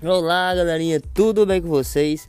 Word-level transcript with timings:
Olá, 0.00 0.54
galerinha, 0.54 1.00
tudo 1.00 1.44
bem 1.44 1.60
com 1.60 1.66
vocês? 1.66 2.28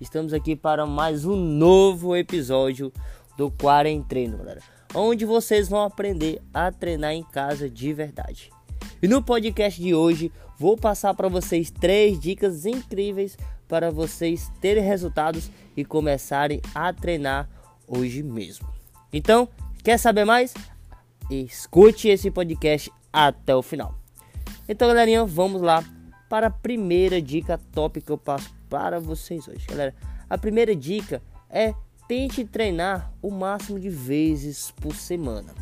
Estamos 0.00 0.32
aqui 0.32 0.56
para 0.56 0.86
mais 0.86 1.26
um 1.26 1.36
novo 1.36 2.16
episódio 2.16 2.90
do 3.36 3.50
Quarentreino, 3.50 4.38
galera, 4.38 4.62
onde 4.94 5.26
vocês 5.26 5.68
vão 5.68 5.82
aprender 5.82 6.40
a 6.54 6.72
treinar 6.72 7.12
em 7.12 7.22
casa 7.22 7.68
de 7.68 7.92
verdade. 7.92 8.50
E 9.02 9.06
no 9.06 9.22
podcast 9.22 9.78
de 9.78 9.94
hoje, 9.94 10.32
vou 10.58 10.78
passar 10.78 11.12
para 11.12 11.28
vocês 11.28 11.70
três 11.70 12.18
dicas 12.18 12.64
incríveis 12.64 13.36
para 13.68 13.90
vocês 13.90 14.50
terem 14.58 14.82
resultados 14.82 15.50
e 15.76 15.84
começarem 15.84 16.62
a 16.74 16.90
treinar 16.90 17.50
hoje 17.86 18.22
mesmo. 18.22 18.66
Então, 19.12 19.46
quer 19.84 19.98
saber 19.98 20.24
mais? 20.24 20.54
Escute 21.30 22.08
esse 22.08 22.30
podcast 22.30 22.90
até 23.12 23.54
o 23.54 23.60
final. 23.60 23.94
Então, 24.66 24.88
galerinha, 24.88 25.26
vamos 25.26 25.60
lá 25.60 25.84
para 26.30 26.46
a 26.46 26.50
primeira 26.50 27.20
dica 27.20 27.58
top 27.72 28.00
que 28.00 28.12
eu 28.12 28.16
passo 28.16 28.54
para 28.68 29.00
vocês 29.00 29.48
hoje. 29.48 29.66
Galera, 29.66 29.92
a 30.30 30.38
primeira 30.38 30.76
dica 30.76 31.20
é 31.50 31.74
tente 32.06 32.44
treinar 32.44 33.12
o 33.20 33.32
máximo 33.32 33.80
de 33.80 33.90
vezes 33.90 34.70
por 34.70 34.94
semana. 34.94 35.52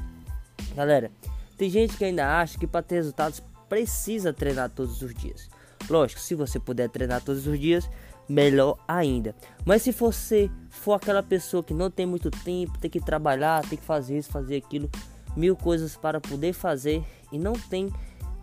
Galera, 0.77 1.11
tem 1.57 1.71
gente 1.71 1.97
que 1.97 2.05
ainda 2.05 2.39
acha 2.39 2.59
que 2.59 2.67
para 2.67 2.83
ter 2.83 2.97
resultados 2.97 3.43
precisa 3.67 4.31
treinar 4.31 4.69
todos 4.69 5.01
os 5.01 5.15
dias. 5.15 5.49
Lógico, 5.89 6.21
se 6.21 6.35
você 6.35 6.61
puder 6.61 6.91
treinar 6.91 7.23
todos 7.23 7.47
os 7.47 7.59
dias, 7.59 7.89
melhor 8.29 8.79
ainda. 8.87 9.35
Mas 9.65 9.81
se 9.81 9.91
você 9.91 10.51
for 10.69 10.93
aquela 10.93 11.23
pessoa 11.23 11.65
que 11.65 11.73
não 11.73 11.91
tem 11.91 12.05
muito 12.05 12.31
tempo, 12.31 12.79
tem 12.79 12.91
que 12.91 13.01
trabalhar, 13.01 13.67
tem 13.67 13.79
que 13.79 13.85
fazer 13.85 14.19
isso, 14.19 14.31
fazer 14.31 14.57
aquilo, 14.57 14.91
mil 15.35 15.57
coisas 15.57 15.97
para 15.97 16.21
poder 16.21 16.53
fazer 16.53 17.03
e 17.33 17.39
não 17.39 17.55
tem 17.55 17.91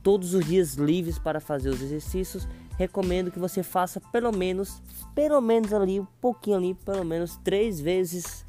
todos 0.06 0.36
os 0.36 0.46
dias 0.46 0.76
livres 0.76 1.18
para 1.18 1.40
fazer 1.40 1.70
os 1.70 1.82
exercícios, 1.82 2.48
recomendo 2.78 3.32
que 3.32 3.40
você 3.40 3.64
faça 3.64 4.00
pelo 4.00 4.32
menos, 4.32 4.80
pelo 5.16 5.42
menos 5.42 5.74
ali, 5.74 6.00
um 6.00 6.06
pouquinho 6.22 6.58
ali, 6.58 6.76
pelo 6.76 7.04
menos 7.04 7.38
três 7.38 7.82
vezes 7.82 8.46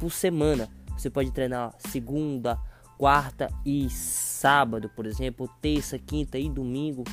por 0.00 0.10
semana. 0.10 0.66
Você 0.96 1.10
pode 1.10 1.30
treinar 1.30 1.74
segunda, 1.78 2.58
quarta 2.96 3.52
e 3.66 3.90
sábado, 3.90 4.88
por 4.96 5.04
exemplo, 5.04 5.46
terça, 5.60 5.98
quinta 5.98 6.38
e 6.38 6.48
domingo. 6.48 7.04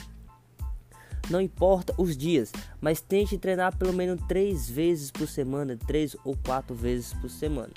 Não 1.29 1.41
importa 1.41 1.93
os 1.97 2.15
dias, 2.15 2.53
mas 2.79 3.01
tente 3.01 3.37
treinar 3.37 3.77
pelo 3.77 3.91
menos 3.91 4.21
três 4.25 4.69
vezes 4.69 5.11
por 5.11 5.27
semana, 5.27 5.75
três 5.75 6.15
ou 6.23 6.37
quatro 6.45 6.73
vezes 6.73 7.13
por 7.15 7.29
semana. 7.29 7.73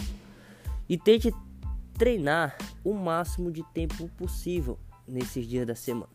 E 0.88 0.96
tente 0.96 1.34
treinar 1.98 2.56
o 2.84 2.94
máximo 2.94 3.50
de 3.50 3.64
tempo 3.72 4.08
possível 4.10 4.78
nesses 5.06 5.46
dias 5.46 5.66
da 5.66 5.74
semana. 5.74 6.12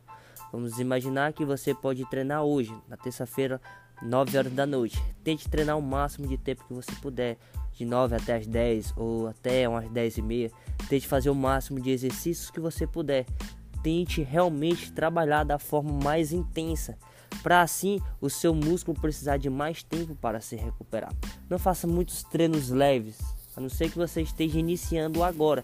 Vamos 0.52 0.80
imaginar 0.80 1.34
que 1.34 1.46
você 1.46 1.74
pode 1.76 2.04
treinar 2.10 2.44
hoje, 2.44 2.74
na 2.88 2.98
terça-feira, 2.98 3.62
9 4.02 4.38
horas 4.38 4.54
da 4.54 4.66
noite. 4.66 5.02
Tente 5.24 5.50
treinar 5.50 5.78
o 5.78 5.82
máximo 5.82 6.28
de 6.28 6.38
tempo 6.38 6.66
que 6.68 6.74
você 6.74 6.92
puder, 7.02 7.38
de 7.74 7.86
9 7.86 8.16
até 8.16 8.36
as 8.38 8.48
10 8.48 8.94
ou 8.98 9.28
até 9.28 9.68
umas 9.70 9.90
10 9.90 10.18
e 10.18 10.22
meia. 10.22 10.52
Tente 10.88 11.08
fazer 11.08 11.30
o 11.30 11.36
máximo 11.36 11.80
de 11.80 11.92
exercícios 11.92 12.50
que 12.50 12.60
você 12.60 12.88
puder. 12.88 13.26
Tente 13.84 14.22
realmente 14.22 14.92
trabalhar 14.92 15.44
da 15.44 15.60
forma 15.60 15.92
mais 16.04 16.34
intensa, 16.34 16.98
para 17.44 17.62
assim 17.62 18.00
o 18.20 18.30
seu 18.30 18.54
músculo 18.54 19.00
precisar 19.00 19.38
de 19.38 19.50
mais 19.50 19.84
tempo 19.84 20.16
para 20.16 20.42
se 20.42 20.56
recuperar. 20.56 21.14
Não 21.50 21.60
faça 21.60 21.88
muitos 21.88 22.24
treinos 22.24 22.70
leves, 22.70 23.18
a 23.56 23.62
não 23.62 23.70
ser 23.70 23.90
que 23.90 23.98
você 23.98 24.22
esteja 24.22 24.60
iniciando 24.60 25.24
agora. 25.24 25.64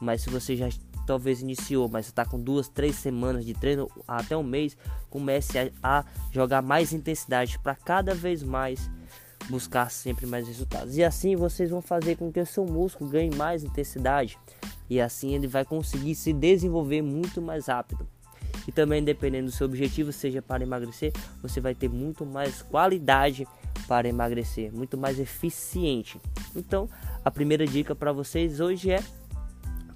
Mas 0.00 0.22
se 0.22 0.30
você 0.30 0.56
já 0.56 0.68
talvez 1.06 1.40
iniciou, 1.40 1.88
mas 1.88 2.06
está 2.06 2.24
com 2.24 2.40
duas, 2.40 2.68
três 2.68 2.96
semanas 2.96 3.44
de 3.44 3.54
treino 3.54 3.90
até 4.06 4.36
um 4.36 4.42
mês, 4.42 4.76
comece 5.10 5.58
a, 5.58 5.70
a 5.82 6.04
jogar 6.30 6.62
mais 6.62 6.92
intensidade 6.92 7.58
para 7.58 7.74
cada 7.74 8.14
vez 8.14 8.42
mais 8.42 8.90
buscar 9.48 9.90
sempre 9.90 10.26
mais 10.26 10.46
resultados. 10.46 10.96
E 10.96 11.04
assim 11.04 11.36
vocês 11.36 11.70
vão 11.70 11.82
fazer 11.82 12.16
com 12.16 12.30
que 12.32 12.40
o 12.40 12.46
seu 12.46 12.64
músculo 12.64 13.10
ganhe 13.10 13.34
mais 13.34 13.64
intensidade 13.64 14.38
e 14.88 15.00
assim 15.00 15.34
ele 15.34 15.46
vai 15.46 15.64
conseguir 15.64 16.14
se 16.14 16.32
desenvolver 16.32 17.02
muito 17.02 17.40
mais 17.40 17.66
rápido. 17.66 18.06
E 18.66 18.70
também 18.70 19.02
dependendo 19.02 19.46
do 19.46 19.52
seu 19.52 19.66
objetivo, 19.66 20.12
seja 20.12 20.40
para 20.40 20.62
emagrecer, 20.62 21.12
você 21.40 21.60
vai 21.60 21.74
ter 21.74 21.88
muito 21.88 22.24
mais 22.24 22.62
qualidade 22.62 23.46
para 23.88 24.08
emagrecer, 24.08 24.72
muito 24.72 24.96
mais 24.96 25.18
eficiente. 25.18 26.20
Então, 26.54 26.88
a 27.24 27.30
primeira 27.30 27.66
dica 27.66 27.94
para 27.94 28.12
vocês 28.12 28.60
hoje 28.60 28.90
é 28.90 29.02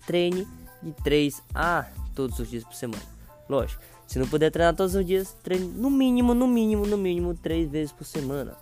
treine 0.07 0.47
de 0.83 0.93
3 0.93 1.43
a 1.55 1.87
todos 2.15 2.39
os 2.39 2.49
dias 2.49 2.65
por 2.65 2.75
semana. 2.75 3.03
Lógico, 3.49 3.83
se 4.07 4.19
não 4.19 4.27
puder 4.27 4.51
treinar 4.51 4.75
todos 4.75 4.95
os 4.95 5.05
dias, 5.05 5.37
treine 5.43 5.67
no 5.67 5.91
mínimo, 5.91 6.35
no 6.35 6.47
mínimo, 6.47 6.87
no 6.87 6.97
mínimo 6.97 7.35
3 7.35 7.71
vezes 7.71 7.93
por 7.93 8.05
semana. 8.05 8.55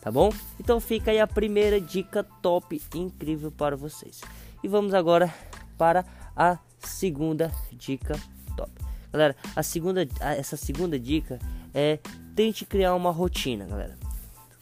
Tá 0.00 0.10
bom? 0.10 0.32
Então 0.58 0.80
fica 0.80 1.12
aí 1.12 1.20
a 1.20 1.26
primeira 1.26 1.80
dica 1.80 2.24
top 2.42 2.80
incrível 2.94 3.52
para 3.52 3.76
vocês. 3.76 4.20
E 4.62 4.68
vamos 4.68 4.94
agora 4.94 5.32
para 5.78 6.04
a 6.36 6.58
segunda 6.80 7.52
dica 7.72 8.18
top. 8.56 8.72
Galera, 9.12 9.36
a 9.54 9.62
segunda 9.62 10.06
essa 10.20 10.56
segunda 10.56 10.98
dica 10.98 11.38
é 11.72 11.98
tente 12.34 12.64
criar 12.64 12.94
uma 12.94 13.10
rotina, 13.10 13.64
galera. 13.64 13.96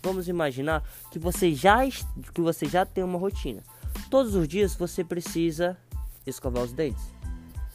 Vamos 0.02 0.28
imaginar 0.28 0.82
que 1.10 1.18
você 1.18 1.54
já 1.54 1.78
que 2.34 2.40
você 2.40 2.66
já 2.66 2.84
tem 2.84 3.02
uma 3.02 3.18
rotina. 3.18 3.62
Todos 4.10 4.34
os 4.34 4.46
dias 4.46 4.74
você 4.74 5.02
precisa 5.02 5.76
escovar 6.30 6.62
os 6.62 6.72
dentes. 6.72 7.02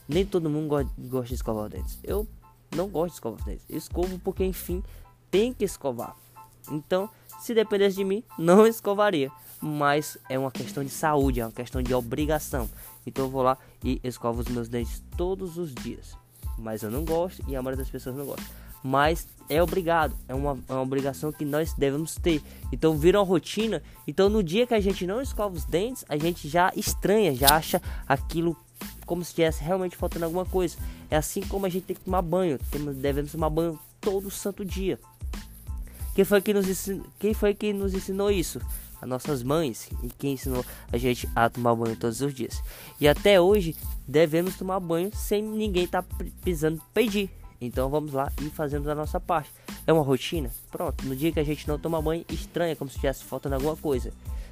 Nem 0.07 0.25
todo 0.25 0.49
mundo 0.49 0.87
gosta 0.97 1.27
de 1.27 1.33
escovar 1.33 1.65
os 1.65 1.71
dentes. 1.71 1.99
Eu 2.03 2.27
não 2.75 2.87
gosto 2.87 3.09
de 3.09 3.15
escovar 3.15 3.39
os 3.39 3.45
dentes. 3.45 3.65
escovo 3.69 4.19
porque, 4.19 4.43
enfim, 4.43 4.83
tem 5.31 5.53
que 5.53 5.65
escovar. 5.65 6.15
Então, 6.71 7.09
se 7.39 7.53
dependesse 7.53 7.97
de 7.97 8.03
mim, 8.03 8.23
não 8.37 8.65
escovaria. 8.67 9.31
Mas 9.61 10.17
é 10.29 10.37
uma 10.37 10.51
questão 10.51 10.83
de 10.83 10.89
saúde, 10.89 11.39
é 11.39 11.45
uma 11.45 11.51
questão 11.51 11.81
de 11.81 11.93
obrigação. 11.93 12.69
Então 13.05 13.25
eu 13.25 13.31
vou 13.31 13.41
lá 13.41 13.57
e 13.83 13.99
escovo 14.03 14.41
os 14.41 14.47
meus 14.47 14.67
dentes 14.67 15.01
todos 15.17 15.57
os 15.57 15.73
dias. 15.73 16.17
Mas 16.57 16.83
eu 16.83 16.91
não 16.91 17.03
gosto 17.03 17.43
e 17.47 17.55
a 17.55 17.61
maioria 17.61 17.83
das 17.83 17.89
pessoas 17.89 18.15
não 18.15 18.25
gosta. 18.25 18.45
Mas 18.87 19.27
é 19.49 19.63
obrigado, 19.63 20.15
é 20.27 20.35
uma, 20.35 20.59
é 20.69 20.73
uma 20.73 20.83
obrigação 20.83 21.31
que 21.31 21.43
nós 21.43 21.73
devemos 21.73 22.17
ter. 22.17 22.39
Então 22.71 22.95
vira 22.95 23.19
uma 23.19 23.25
rotina. 23.25 23.81
Então 24.07 24.29
no 24.29 24.43
dia 24.43 24.67
que 24.67 24.75
a 24.75 24.79
gente 24.79 25.07
não 25.07 25.19
escova 25.19 25.55
os 25.55 25.65
dentes, 25.65 26.05
a 26.07 26.15
gente 26.17 26.47
já 26.47 26.71
estranha, 26.75 27.33
já 27.33 27.55
acha 27.55 27.81
aquilo 28.07 28.55
como 29.03 29.23
se 29.23 29.29
estivesse 29.29 29.63
realmente 29.63 29.95
faltando 29.95 30.25
alguma 30.25 30.45
coisa. 30.45 30.77
É 31.09 31.17
assim 31.17 31.41
como 31.41 31.65
a 31.65 31.69
gente 31.69 31.85
tem 31.85 31.95
que 31.95 32.03
tomar 32.03 32.21
banho. 32.21 32.59
Temos, 32.69 32.95
devemos 32.95 33.31
tomar 33.31 33.49
banho 33.49 33.79
todo 33.99 34.29
santo 34.29 34.63
dia. 34.63 34.99
Quem 36.13 36.23
foi 36.23 36.39
que 36.39 36.53
nos 36.53 36.69
ensinou, 36.69 37.07
quem 37.17 37.33
foi 37.33 37.55
que 37.55 37.73
nos 37.73 37.95
ensinou 37.95 38.29
isso? 38.29 38.61
As 39.01 39.09
nossas 39.09 39.41
mães 39.41 39.89
e 40.03 40.09
quem 40.09 40.33
ensinou 40.33 40.63
a 40.93 40.97
gente 40.97 41.27
a 41.35 41.49
tomar 41.49 41.73
banho 41.73 41.95
todos 41.95 42.21
os 42.21 42.35
dias. 42.35 42.61
E 43.01 43.07
até 43.07 43.41
hoje 43.41 43.75
devemos 44.07 44.55
tomar 44.55 44.79
banho 44.79 45.09
sem 45.15 45.41
ninguém 45.41 45.85
estar 45.85 46.03
tá 46.03 46.25
pisando 46.43 46.79
pedir. 46.93 47.31
Então 47.59 47.89
vamos 47.89 48.13
lá 48.13 48.31
e 48.41 48.49
fazemos 48.49 48.87
a 48.87 48.95
nossa 48.95 49.19
parte. 49.19 49.51
É 49.87 49.93
uma 49.93 50.03
rotina? 50.03 50.49
Pronto, 50.71 51.05
no 51.05 51.15
dia 51.15 51.31
que 51.31 51.39
a 51.39 51.43
gente 51.43 51.67
não 51.67 51.77
toma 51.77 52.01
banho, 52.01 52.25
estranha, 52.29 52.75
como 52.75 52.89
se 52.89 52.97
estivesse 52.97 53.23
faltando 53.23 53.55
alguma 53.55 53.75
coisa. 53.75 54.11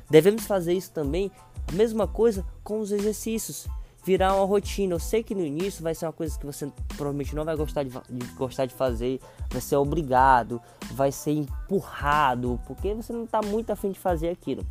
Devemos 0.09 0.45
fazer 0.45 0.73
isso 0.73 0.91
também, 0.91 1.31
a 1.67 1.71
mesma 1.71 2.07
coisa 2.07 2.45
com 2.63 2.79
os 2.79 2.91
exercícios. 2.91 3.67
Virar 4.05 4.35
uma 4.35 4.45
rotina. 4.45 4.95
Eu 4.95 4.99
sei 4.99 5.23
que 5.23 5.33
no 5.33 5.45
início 5.45 5.81
vai 5.81 5.95
ser 5.95 6.05
uma 6.05 6.11
coisa 6.11 6.37
que 6.37 6.45
você 6.45 6.69
provavelmente 6.97 7.33
não 7.33 7.45
vai 7.45 7.55
gostar 7.55 7.83
de, 7.83 7.89
de 7.89 8.25
gostar 8.33 8.65
de 8.65 8.73
fazer, 8.73 9.21
vai 9.49 9.61
ser 9.61 9.77
obrigado, 9.77 10.61
vai 10.91 11.09
ser 11.09 11.31
empurrado, 11.31 12.59
porque 12.67 12.93
você 12.93 13.13
não 13.13 13.23
está 13.23 13.41
muito 13.41 13.71
afim 13.71 13.91
de 13.91 13.99
fazer 13.99 14.29
aquilo. 14.29 14.65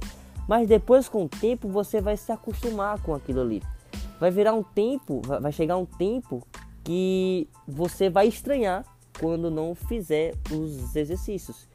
Mas 0.47 0.69
depois, 0.69 1.09
com 1.09 1.25
o 1.25 1.28
tempo, 1.28 1.69
você 1.69 2.00
vai 2.00 2.16
se 2.16 2.31
acostumar 2.31 3.00
com 3.00 3.15
aquilo 3.15 3.41
ali. 3.41 3.62
Vai 4.21 4.31
virar 4.31 4.53
um 4.53 4.62
tempo, 4.62 5.22
vai 5.24 5.51
chegar 5.51 5.77
um 5.77 5.86
tempo 5.86 6.47
que 6.84 7.48
você 7.66 8.10
vai 8.10 8.28
estranhar 8.28 8.84
quando 9.18 9.50
não 9.50 9.74
fizer 9.74 10.34
os 10.50 10.94
exercícios. 10.96 11.68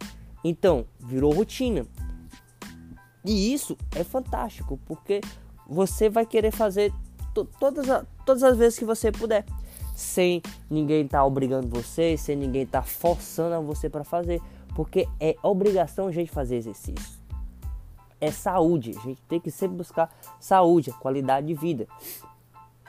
Então, 0.44 0.86
virou 1.00 1.34
rotina. 1.34 1.86
E 3.26 3.54
isso 3.54 3.78
é 3.96 4.04
fantástico, 4.04 4.80
porque 4.86 5.22
você 5.68 6.10
vai 6.10 6.26
querer 6.26 6.52
fazer 6.52 6.94
todas, 7.60 7.86
todas 8.26 8.44
as 8.44 8.58
vezes 8.58 8.80
que 8.80 8.86
você 8.86 9.12
puder, 9.12 9.46
sem 9.96 10.42
ninguém 10.70 11.04
estar 11.06 11.20
tá 11.20 11.26
obrigando 11.26 11.68
você, 11.68 12.16
sem 12.18 12.36
ninguém 12.36 12.64
estar 12.64 12.82
tá 12.82 12.88
forçando 12.88 13.66
você 13.66 13.90
para 13.90 14.04
fazer, 14.04 14.42
porque 14.76 15.08
é 15.20 15.36
obrigação 15.44 16.08
a 16.08 16.12
gente 16.12 16.32
fazer 16.32 16.56
exercício. 16.56 17.18
É 18.20 18.32
saúde, 18.32 18.96
a 18.98 19.02
gente 19.02 19.22
tem 19.24 19.40
que 19.40 19.52
sempre 19.52 19.78
buscar 19.78 20.10
saúde, 20.40 20.92
qualidade 20.92 21.48
de 21.48 21.54
vida. 21.54 21.88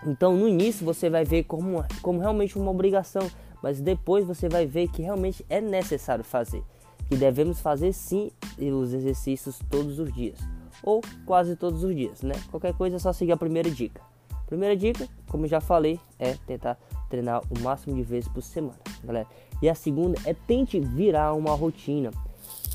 Então 0.06 0.36
no 0.36 0.48
início 0.48 0.84
você 0.84 1.10
vai 1.10 1.24
ver 1.24 1.44
como, 1.44 1.84
como 2.02 2.20
realmente 2.20 2.58
uma 2.58 2.70
obrigação, 2.70 3.28
mas 3.62 3.80
depois 3.80 4.24
você 4.24 4.48
vai 4.48 4.66
ver 4.66 4.88
que 4.88 5.02
realmente 5.02 5.44
é 5.48 5.60
necessário 5.60 6.24
fazer. 6.24 6.62
Que 7.08 7.16
devemos 7.16 7.60
fazer 7.60 7.92
sim 7.92 8.30
os 8.58 8.92
exercícios 8.92 9.58
todos 9.70 9.98
os 9.98 10.12
dias, 10.12 10.38
ou 10.82 11.00
quase 11.24 11.56
todos 11.56 11.82
os 11.82 11.94
dias, 11.94 12.22
né? 12.22 12.34
Qualquer 12.50 12.74
coisa 12.74 12.96
é 12.96 12.98
só 12.98 13.12
seguir 13.12 13.32
a 13.32 13.36
primeira 13.36 13.70
dica. 13.70 14.00
Primeira 14.46 14.76
dica, 14.76 15.06
como 15.28 15.46
já 15.46 15.60
falei, 15.60 16.00
é 16.18 16.34
tentar 16.46 16.78
treinar 17.10 17.42
o 17.50 17.60
máximo 17.60 17.94
de 17.94 18.02
vezes 18.02 18.28
por 18.28 18.42
semana, 18.42 18.78
galera. 19.04 19.26
E 19.60 19.68
a 19.68 19.74
segunda 19.74 20.18
é 20.24 20.32
tente 20.32 20.78
virar 20.80 21.34
uma 21.34 21.54
rotina. 21.54 22.10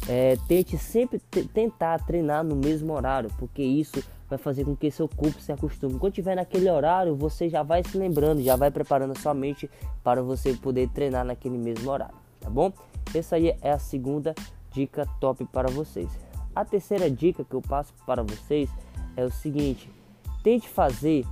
É, 0.08 0.36
tente 0.48 0.78
sempre 0.78 1.20
tentar 1.54 2.06
treinar 2.06 2.44
no 2.44 2.56
mesmo 2.56 2.94
horário, 2.94 3.32
porque 3.40 3.64
isso 3.64 4.04
vai 4.34 4.38
fazer 4.38 4.66
com 4.66 4.76
que 4.76 4.90
seu 4.90 5.08
corpo 5.08 5.40
se 5.40 5.52
acostume. 5.52 6.00
Quando 6.00 6.14
tiver 6.14 6.36
naquele 6.36 6.70
horário, 6.70 7.16
você 7.16 7.50
já 7.50 7.62
vai 7.64 7.84
se 7.84 7.98
lembrando, 7.98 8.42
já 8.42 8.56
vai 8.56 8.72
preparando 8.72 9.12
a 9.12 9.20
sua 9.20 9.34
mente 9.34 9.70
para 10.04 10.22
você 10.22 10.54
poder 10.54 10.90
treinar 10.90 11.24
naquele 11.24 11.58
mesmo 11.58 11.90
horário, 11.90 12.16
tá 12.40 12.50
bom? 12.50 12.72
Essa 13.14 13.36
aí 13.36 13.56
é 13.62 13.72
a 13.72 13.80
segunda 13.80 14.34
dica 14.72 15.08
top 15.20 15.46
para 15.46 15.70
vocês. 15.70 16.10
A 16.56 16.66
terceira 16.66 17.10
dica 17.10 17.44
que 17.44 17.54
eu 17.54 17.62
passo 17.62 17.94
para 18.06 18.24
vocês 18.24 18.70
é 19.16 19.24
o 19.24 19.32
seguinte: 19.32 19.90
tente 20.44 20.68
fazer 20.68 21.26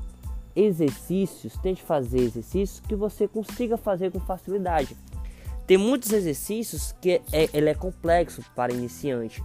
exercícios, 0.55 1.57
tente 1.57 1.81
fazer 1.81 2.19
exercícios 2.19 2.79
que 2.81 2.95
você 2.95 3.27
consiga 3.27 3.77
fazer 3.77 4.11
com 4.11 4.19
facilidade. 4.19 4.95
Tem 5.65 5.77
muitos 5.77 6.11
exercícios 6.11 6.93
que 6.99 7.21
é, 7.31 7.49
ele 7.53 7.69
é 7.69 7.73
complexo 7.73 8.43
para 8.55 8.73
iniciante, 8.73 9.43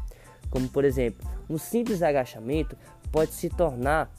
como 0.51 0.69
por 0.69 0.85
exemplo, 0.85 1.27
um 1.49 1.59
simples 1.59 2.03
agachamento 2.03 2.77
pode 3.11 3.33
se 3.33 3.49
tornar 3.49 4.11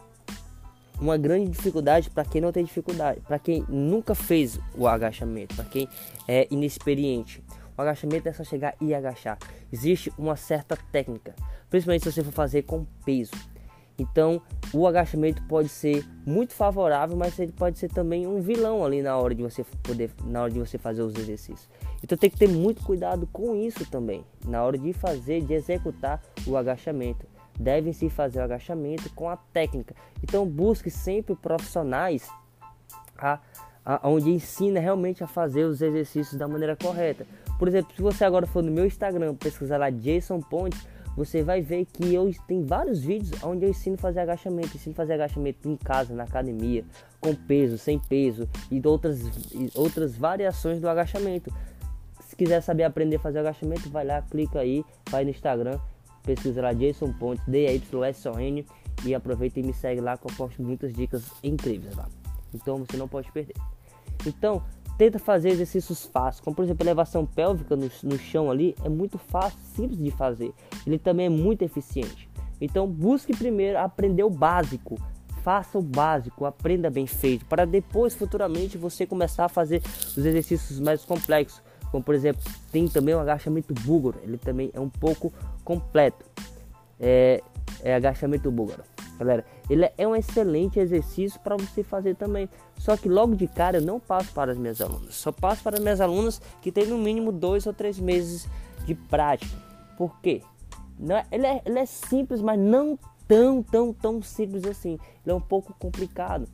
uma 1.00 1.18
grande 1.18 1.51
dificuldade 1.51 2.10
para 2.10 2.25
quem 2.25 2.42
não 2.42 2.51
tem 2.51 2.63
dificuldade, 2.63 3.22
para 3.22 3.38
quem 3.38 3.63
nunca 3.69 4.16
fez 4.16 4.60
o 4.75 4.88
agachamento, 4.88 5.56
para 5.56 5.66
quem 5.66 5.88
é 6.28 6.48
inexperiente. 6.50 7.44
O 7.78 7.81
agachamento 7.81 8.28
é 8.28 8.34
só 8.34 8.44
chegar 8.44 8.75
e 8.81 8.94
agachar. 8.94 9.38
Existe 9.72 10.12
uma 10.18 10.36
certa 10.36 10.75
técnica, 10.92 11.36
principalmente 11.69 12.04
se 12.04 12.12
você 12.12 12.24
for 12.24 12.31
fazer 12.31 12.63
com 12.63 12.86
peso. 13.06 13.31
Então, 14.00 14.42
o 14.74 14.86
agachamento 14.86 15.42
pode 15.44 15.69
ser 15.69 16.06
muito 16.25 16.54
favorável, 16.54 17.18
mas 17.18 17.38
ele 17.40 17.51
pode 17.51 17.80
ser 17.80 17.90
também 17.90 18.28
um 18.28 18.40
vilão 18.42 18.86
ali 18.86 19.01
na 19.01 19.18
hora 19.18 19.33
de 19.33 19.42
você 19.42 19.63
poder, 19.81 20.12
na 20.24 20.44
hora 20.44 20.51
de 20.51 20.60
você 20.60 20.78
fazer 20.78 21.01
os 21.01 21.16
exercícios. 21.16 21.68
Então, 22.04 22.16
tem 22.16 22.30
que 22.30 22.38
ter 22.38 22.48
muito 22.48 22.83
cuidado 22.83 23.28
com 23.31 23.56
isso 23.56 23.86
também, 23.90 24.24
na 24.45 24.63
hora 24.63 24.78
de 24.78 24.94
fazer, 24.94 25.42
de 25.42 25.54
executar 25.54 26.22
o 26.45 26.56
agachamento. 26.56 27.25
Deve-se 27.59 28.09
fazer 28.09 28.39
o 28.39 28.44
agachamento 28.44 29.09
com 29.13 29.30
a 29.30 29.38
técnica. 29.38 29.95
Então, 30.24 30.45
busque 30.45 30.89
sempre 30.89 31.36
profissionais 31.36 32.30
a, 33.18 33.39
a, 33.83 34.07
onde 34.07 34.30
ensina 34.30 34.80
realmente 34.80 35.24
a 35.24 35.27
fazer 35.27 35.63
os 35.63 35.81
exercícios 35.81 36.38
da 36.38 36.48
maneira 36.48 36.75
correta. 36.75 37.25
Por 37.57 37.68
exemplo, 37.68 37.94
se 37.95 38.01
você 38.01 38.24
agora 38.24 38.45
for 38.45 38.62
no 38.62 38.71
meu 38.71 38.86
Instagram 38.86 39.33
pesquisar 39.36 39.77
lá 39.77 39.89
Jason 39.89 40.39
Pontes, 40.39 40.86
você 41.18 41.42
vai 41.42 41.62
ver 41.62 41.86
que 41.86 42.13
eu 42.13 42.31
tenho 42.48 42.63
vários 42.63 43.01
vídeos 43.01 43.44
onde 43.44 43.65
eu 43.65 43.69
ensino 43.71 43.95
a 43.95 43.98
fazer 43.98 44.19
agachamento, 44.19 44.77
ensino 44.77 44.94
a 44.94 44.95
fazer 44.95 45.13
agachamento 45.13 45.68
em 45.68 45.75
casa, 45.75 46.13
na 46.13 46.24
academia, 46.24 46.86
com 47.19 47.33
peso, 47.33 47.75
sem 47.80 47.98
peso 47.98 48.48
e 48.69 48.80
outras, 48.86 49.19
e 49.51 49.71
outras 49.74 50.15
variações 50.15 50.80
do 50.80 50.88
agachamento. 50.88 51.51
Se 52.21 52.36
quiser 52.36 52.62
saber 52.62 52.83
aprender 52.83 53.15
a 53.15 53.19
fazer 53.19 53.39
agachamento, 53.39 53.89
vai 53.89 54.06
lá, 54.06 54.21
clica 54.21 54.59
aí, 54.59 54.86
vai 55.09 55.24
no 55.24 55.31
Instagram, 55.31 55.80
pesquisa 56.27 56.62
lá 56.62 56.74
Jason 56.74 57.13
Pontes, 57.13 57.44
D-A-Y-S-O-N 57.47 58.65
e 59.06 59.15
aproveita 59.15 59.59
e 59.59 59.63
me 59.63 59.74
segue 59.74 60.01
lá 60.01 60.18
que 60.18 60.27
eu 60.27 60.35
posto 60.35 60.62
muitas 60.62 60.94
dicas 60.94 61.31
incríveis 61.41 61.95
lá. 61.95 62.07
Então 62.53 62.77
você 62.77 62.97
não 62.97 63.07
pode 63.07 63.31
perder. 63.31 63.56
Então, 64.25 64.62
tenta 64.97 65.19
fazer 65.19 65.50
exercícios 65.50 66.06
fáceis, 66.06 66.41
como 66.41 66.56
por 66.56 66.63
exemplo 66.65 66.83
elevação 66.83 67.25
pélvica 67.25 67.75
no, 67.75 67.89
no 68.03 68.18
chão 68.18 68.51
ali, 68.51 68.75
é 68.83 68.89
muito 68.89 69.18
fácil, 69.18 69.59
simples 69.75 69.97
de 70.00 70.12
fazer. 70.12 70.53
Ele 70.85 70.97
também 70.97 71.27
é 71.27 71.29
muito 71.29 71.62
eficiente. 71.62 72.30
Então 72.59 72.88
busque 72.88 73.35
primeiro 73.35 73.77
aprender 73.77 74.23
o 74.23 74.30
básico, 74.30 75.00
faça 75.44 75.77
o 75.77 75.81
básico, 75.81 76.45
aprenda 76.45 76.89
bem 76.89 77.06
feito, 77.06 77.45
para 77.45 77.65
depois 77.65 78.15
futuramente 78.15 78.77
você 78.77 79.06
começar 79.06 79.45
a 79.45 79.50
fazer 79.50 79.81
os 79.85 80.18
exercícios 80.18 80.80
mais 80.80 81.06
complexos. 81.06 81.62
Como 81.92 82.04
por 82.04 82.16
exemplo, 82.16 82.42
tem 82.72 82.88
também 82.88 83.16
o 83.16 83.19
agachamento 83.19 83.74
búlgaro, 83.74 84.19
ele 84.24 84.38
também 84.38 84.69
é 84.74 84.80
um 84.80 84.89
pouco 84.89 85.34
completo. 85.63 86.25
É, 87.00 87.42
é 87.81 87.95
agachamento 87.95 88.51
búlgaro. 88.51 88.84
Galera, 89.18 89.44
ele 89.68 89.89
é 89.98 90.07
um 90.07 90.16
excelente 90.16 90.80
exercício 90.80 91.39
para 91.39 91.57
você 91.57 91.84
fazer 91.84 92.16
também. 92.16 92.48
Só 92.78 92.95
que 92.95 93.10
logo 93.10 93.36
de 93.36 93.48
cara 93.48 93.78
eu 93.78 93.81
não 93.81 94.00
passo 94.00 94.31
para 94.31 94.51
as 94.51 94.57
minhas 94.57 94.80
alunas. 94.80 95.16
Só 95.16 95.31
passo 95.31 95.63
para 95.63 95.78
as 95.78 95.81
minhas 95.81 96.00
alunas 96.00 96.39
que 96.62 96.72
tem 96.72 96.86
no 96.86 96.98
mínimo 96.98 97.31
dois 97.31 97.66
ou 97.66 97.74
três 97.74 98.00
meses 98.00 98.48
de 98.86 98.94
prática. 98.94 99.57
Por 99.98 100.19
quê? 100.22 100.44
Não 101.00 101.18
é, 101.18 101.25
ele, 101.31 101.48
é, 101.48 101.62
ele 101.66 101.80
é 101.80 101.86
simples, 101.86 102.42
mas 102.42 102.60
não 102.60 102.98
tão, 103.28 103.63
tão, 103.63 103.92
tão 103.92 104.22
simples 104.22 104.66
assim. 104.66 105.00
Ele 105.25 105.31
é 105.31 105.33
um 105.33 105.42
pouco 105.42 105.74
complicado. 105.80 106.48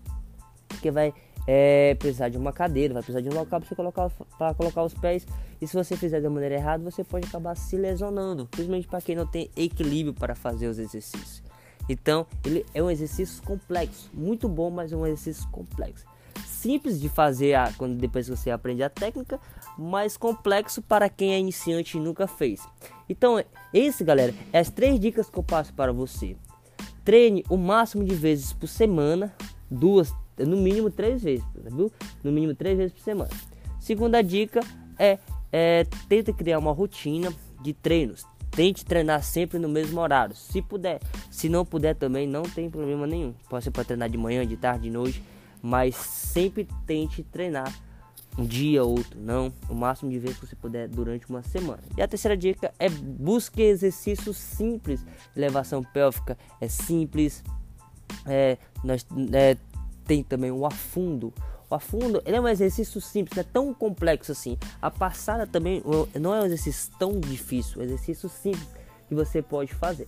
Porque 0.69 0.89
vai 0.89 1.13
é, 1.47 1.95
precisar 1.95 2.29
de 2.29 2.37
uma 2.37 2.53
cadeira, 2.53 2.93
vai 2.93 3.03
precisar 3.03 3.21
de 3.21 3.29
um 3.29 3.37
local 3.37 3.59
para 3.61 3.75
colocar, 3.75 4.11
colocar 4.55 4.83
os 4.83 4.93
pés. 4.93 5.25
E 5.61 5.67
se 5.67 5.73
você 5.73 5.95
fizer 5.95 6.21
da 6.21 6.29
maneira 6.29 6.55
errada, 6.55 6.83
você 6.83 7.03
pode 7.03 7.27
acabar 7.27 7.55
se 7.55 7.75
lesionando. 7.77 8.47
Principalmente 8.47 8.87
para 8.87 9.01
quem 9.01 9.15
não 9.15 9.27
tem 9.27 9.49
equilíbrio 9.55 10.13
para 10.13 10.35
fazer 10.35 10.67
os 10.67 10.79
exercícios. 10.79 11.43
Então, 11.87 12.25
ele 12.45 12.65
é 12.73 12.81
um 12.81 12.89
exercício 12.89 13.43
complexo, 13.43 14.09
muito 14.13 14.47
bom, 14.47 14.69
mas 14.69 14.93
é 14.93 14.95
um 14.95 15.05
exercício 15.05 15.47
complexo. 15.49 16.05
Simples 16.45 16.99
de 16.99 17.09
fazer 17.09 17.55
a, 17.55 17.73
quando 17.77 17.97
depois 17.97 18.27
você 18.27 18.49
aprende 18.49 18.81
a 18.83 18.89
técnica, 18.89 19.39
mas 19.77 20.15
complexo 20.15 20.81
para 20.81 21.09
quem 21.09 21.33
é 21.33 21.39
iniciante 21.39 21.97
e 21.97 21.99
nunca 21.99 22.25
fez. 22.25 22.61
Então, 23.09 23.43
esse, 23.73 24.03
galera, 24.03 24.33
é 24.53 24.59
as 24.59 24.69
três 24.69 24.97
dicas 24.97 25.29
que 25.29 25.37
eu 25.37 25.43
passo 25.43 25.73
para 25.73 25.91
você. 25.91 26.37
Treine 27.03 27.43
o 27.49 27.57
máximo 27.57 28.03
de 28.05 28.15
vezes 28.15 28.53
por 28.53 28.67
semana, 28.67 29.33
duas, 29.69 30.13
no 30.37 30.57
mínimo 30.57 30.89
três 30.89 31.21
vezes, 31.21 31.45
viu? 31.71 31.91
No 32.23 32.31
mínimo 32.31 32.55
três 32.55 32.77
vezes 32.77 32.93
por 32.93 33.01
semana. 33.01 33.29
Segunda 33.79 34.21
dica 34.21 34.61
é, 34.97 35.19
é 35.51 35.85
tenta 36.07 36.31
criar 36.31 36.59
uma 36.59 36.71
rotina 36.71 37.31
de 37.61 37.73
treinos. 37.73 38.25
Tente 38.51 38.85
treinar 38.85 39.23
sempre 39.23 39.57
no 39.57 39.67
mesmo 39.67 39.99
horário, 39.99 40.35
se 40.35 40.61
puder. 40.61 40.99
Se 41.31 41.49
não 41.49 41.65
puder 41.65 41.95
também, 41.95 42.27
não 42.27 42.43
tem 42.43 42.69
problema 42.69 43.07
nenhum. 43.07 43.33
Pode 43.49 43.63
ser 43.63 43.71
para 43.71 43.83
treinar 43.83 44.09
de 44.09 44.17
manhã, 44.17 44.45
de 44.45 44.55
tarde, 44.55 44.83
de 44.83 44.91
noite, 44.91 45.23
mas 45.61 45.95
sempre 45.95 46.67
tente 46.85 47.23
treinar 47.23 47.73
um 48.37 48.45
dia, 48.45 48.83
outro, 48.83 49.19
não, 49.19 49.53
o 49.69 49.75
máximo 49.75 50.09
de 50.09 50.19
vezes 50.19 50.37
que 50.37 50.47
você 50.47 50.55
puder 50.55 50.87
durante 50.87 51.29
uma 51.29 51.43
semana. 51.43 51.81
E 51.97 52.01
a 52.01 52.07
terceira 52.07 52.35
dica 52.35 52.73
é 52.79 52.89
busque 52.89 53.61
exercícios 53.61 54.37
simples. 54.37 55.05
Elevação 55.35 55.83
pélvica 55.83 56.37
é 56.59 56.67
simples. 56.67 57.43
É, 58.25 58.57
nós 58.83 59.05
é, 59.33 59.57
tem 60.05 60.23
também 60.23 60.51
o 60.51 60.65
afundo. 60.65 61.33
O 61.69 61.75
afundo 61.75 62.21
é 62.25 62.39
um 62.39 62.47
exercício 62.47 63.01
simples, 63.01 63.35
não 63.35 63.41
é 63.41 63.47
tão 63.51 63.73
complexo 63.73 64.31
assim. 64.31 64.57
A 64.81 64.91
passada 64.91 65.47
também 65.47 65.81
não 66.19 66.33
é 66.33 66.41
um 66.41 66.45
exercício 66.45 66.91
tão 66.99 67.19
difícil, 67.19 67.81
é 67.81 67.83
um 67.83 67.87
exercício 67.87 68.29
simples 68.29 68.67
que 69.07 69.15
você 69.15 69.41
pode 69.41 69.73
fazer. 69.73 70.07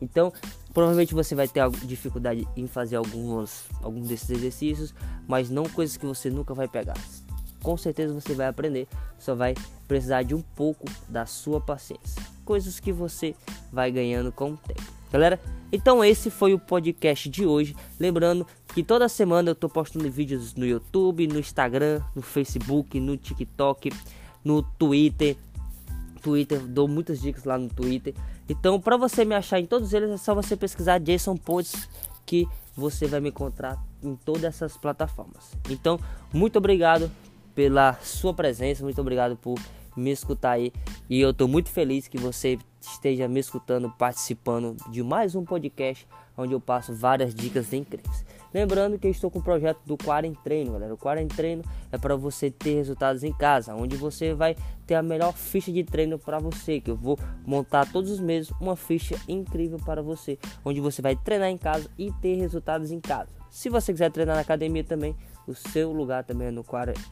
Então, 0.00 0.32
provavelmente 0.74 1.14
você 1.14 1.34
vai 1.34 1.46
ter 1.46 1.68
dificuldade 1.84 2.46
em 2.56 2.66
fazer 2.66 2.96
alguns, 2.96 3.64
alguns 3.82 4.08
desses 4.08 4.30
exercícios, 4.30 4.94
mas 5.28 5.48
não 5.48 5.64
coisas 5.64 5.96
que 5.96 6.04
você 6.04 6.28
nunca 6.28 6.52
vai 6.54 6.66
pegar. 6.66 6.96
Com 7.62 7.76
certeza 7.76 8.12
você 8.12 8.34
vai 8.34 8.48
aprender, 8.48 8.88
só 9.18 9.36
vai 9.36 9.54
precisar 9.86 10.24
de 10.24 10.34
um 10.34 10.42
pouco 10.42 10.84
da 11.08 11.24
sua 11.24 11.60
paciência. 11.60 12.20
Coisas 12.44 12.80
que 12.80 12.92
você 12.92 13.36
vai 13.72 13.92
ganhando 13.92 14.32
com 14.32 14.52
o 14.52 14.56
tempo. 14.56 14.82
Galera, 15.12 15.38
então 15.72 16.04
esse 16.04 16.30
foi 16.30 16.52
o 16.52 16.58
podcast 16.58 17.28
de 17.30 17.46
hoje. 17.46 17.74
Lembrando 17.98 18.46
que 18.74 18.82
toda 18.82 19.08
semana 19.08 19.50
eu 19.50 19.54
tô 19.54 19.68
postando 19.68 20.10
vídeos 20.10 20.54
no 20.54 20.66
YouTube, 20.66 21.26
no 21.26 21.38
Instagram, 21.38 22.02
no 22.14 22.20
Facebook, 22.22 23.00
no 23.00 23.16
TikTok, 23.16 23.90
no 24.44 24.62
Twitter. 24.62 25.36
Twitter, 26.22 26.60
dou 26.60 26.86
muitas 26.86 27.20
dicas 27.20 27.44
lá 27.44 27.58
no 27.58 27.68
Twitter. 27.68 28.14
Então, 28.48 28.80
para 28.80 28.96
você 28.96 29.24
me 29.24 29.34
achar 29.34 29.58
em 29.58 29.66
todos 29.66 29.92
eles, 29.92 30.10
é 30.10 30.16
só 30.16 30.34
você 30.34 30.56
pesquisar 30.56 30.98
Jason 30.98 31.36
Pontes 31.36 31.88
que 32.24 32.46
você 32.76 33.06
vai 33.06 33.20
me 33.20 33.30
encontrar 33.30 33.82
em 34.02 34.14
todas 34.14 34.44
essas 34.44 34.76
plataformas. 34.76 35.56
Então, 35.68 35.98
muito 36.32 36.58
obrigado 36.58 37.10
pela 37.54 37.94
sua 38.02 38.32
presença, 38.32 38.84
muito 38.84 39.00
obrigado 39.00 39.36
por 39.36 39.58
me 39.96 40.10
escutar 40.10 40.52
aí. 40.52 40.72
E 41.08 41.20
eu 41.20 41.30
estou 41.30 41.48
muito 41.48 41.68
feliz 41.68 42.08
que 42.08 42.18
você 42.18 42.58
esteja 42.80 43.28
me 43.28 43.40
escutando, 43.40 43.90
participando 43.90 44.76
de 44.90 45.02
mais 45.02 45.34
um 45.34 45.44
podcast 45.44 46.06
onde 46.36 46.54
eu 46.54 46.60
passo 46.60 46.94
várias 46.94 47.34
dicas 47.34 47.72
incríveis. 47.72 48.24
Lembrando 48.52 48.98
que 48.98 49.06
eu 49.06 49.10
estou 49.10 49.30
com 49.30 49.38
o 49.38 49.42
projeto 49.42 49.80
do 49.86 49.96
Quarentreino, 49.96 50.72
galera. 50.72 50.92
O 50.92 50.98
Quarentreino 50.98 51.62
é 51.90 51.96
para 51.96 52.16
você 52.16 52.50
ter 52.50 52.74
resultados 52.74 53.22
em 53.24 53.32
casa, 53.32 53.74
onde 53.74 53.96
você 53.96 54.34
vai 54.34 54.56
ter 54.86 54.94
a 54.94 55.02
melhor 55.02 55.32
ficha 55.32 55.72
de 55.72 55.82
treino 55.82 56.18
para 56.18 56.38
você, 56.38 56.80
que 56.80 56.90
eu 56.90 56.96
vou 56.96 57.18
montar 57.46 57.90
todos 57.90 58.10
os 58.10 58.20
meses 58.20 58.52
uma 58.60 58.76
ficha 58.76 59.16
incrível 59.26 59.78
para 59.78 60.02
você, 60.02 60.38
onde 60.64 60.80
você 60.80 61.00
vai 61.00 61.16
treinar 61.16 61.48
em 61.48 61.56
casa 61.56 61.88
e 61.96 62.12
ter 62.12 62.36
resultados 62.36 62.90
em 62.90 63.00
casa. 63.00 63.30
Se 63.48 63.68
você 63.68 63.92
quiser 63.92 64.10
treinar 64.10 64.34
na 64.34 64.42
academia 64.42 64.84
também, 64.84 65.16
o 65.46 65.54
seu 65.54 65.92
lugar 65.92 66.24
também 66.24 66.48
é 66.48 66.50
no, 66.50 66.64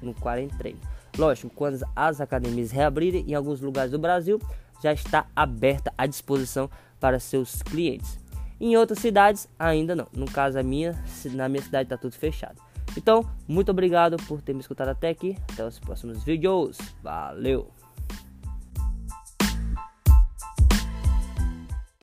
no 0.03 0.15
Quarentreino. 0.15 0.81
Lógico, 1.19 1.51
quando 1.55 1.85
as 1.95 2.21
academias 2.21 2.71
reabrirem 2.71 3.25
em 3.29 3.35
alguns 3.35 3.61
lugares 3.61 3.91
do 3.91 3.99
Brasil, 3.99 4.41
já 4.83 4.93
está 4.93 5.27
aberta 5.35 5.93
à 5.97 6.07
disposição 6.07 6.71
para 6.99 7.19
seus 7.19 7.63
clientes. 7.63 8.19
Em 8.61 8.77
outras 8.77 8.99
cidades, 8.99 9.49
ainda 9.59 9.95
não. 9.95 10.07
No 10.13 10.31
caso, 10.31 10.59
a 10.59 10.63
minha, 10.63 11.03
na 11.33 11.49
minha 11.49 11.63
cidade 11.63 11.87
está 11.87 11.97
tudo 11.97 12.13
fechado. 12.13 12.61
Então, 12.97 13.25
muito 13.47 13.71
obrigado 13.71 14.17
por 14.29 14.43
ter 14.43 14.53
me 14.53 14.61
escutado 14.61 14.89
até 14.89 15.09
aqui. 15.09 15.37
Até 15.53 15.65
os 15.65 15.79
próximos 15.79 16.23
vídeos. 16.25 16.79
Valeu! 17.03 17.80